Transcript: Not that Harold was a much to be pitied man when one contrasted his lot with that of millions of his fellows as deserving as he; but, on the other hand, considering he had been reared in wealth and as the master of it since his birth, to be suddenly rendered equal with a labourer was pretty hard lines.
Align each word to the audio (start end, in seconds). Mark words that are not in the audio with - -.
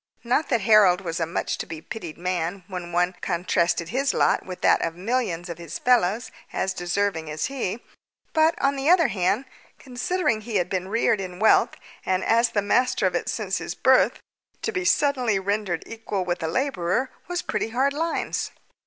Not 0.23 0.49
that 0.49 0.61
Harold 0.61 1.01
was 1.01 1.19
a 1.19 1.27
much 1.27 1.59
to 1.59 1.67
be 1.67 1.79
pitied 1.79 2.17
man 2.17 2.63
when 2.67 2.91
one 2.91 3.13
contrasted 3.21 3.89
his 3.89 4.15
lot 4.15 4.43
with 4.43 4.61
that 4.61 4.81
of 4.81 4.95
millions 4.95 5.47
of 5.47 5.59
his 5.59 5.77
fellows 5.77 6.31
as 6.51 6.73
deserving 6.73 7.29
as 7.29 7.45
he; 7.53 7.83
but, 8.33 8.59
on 8.59 8.75
the 8.75 8.89
other 8.89 9.09
hand, 9.09 9.45
considering 9.77 10.41
he 10.41 10.55
had 10.55 10.71
been 10.71 10.87
reared 10.87 11.21
in 11.21 11.37
wealth 11.37 11.75
and 12.03 12.23
as 12.23 12.49
the 12.49 12.63
master 12.63 13.05
of 13.05 13.13
it 13.13 13.29
since 13.29 13.59
his 13.59 13.75
birth, 13.75 14.19
to 14.63 14.71
be 14.71 14.85
suddenly 14.85 15.37
rendered 15.37 15.83
equal 15.85 16.25
with 16.25 16.41
a 16.41 16.47
labourer 16.47 17.11
was 17.27 17.43
pretty 17.43 17.69
hard 17.69 17.93
lines. 17.93 18.49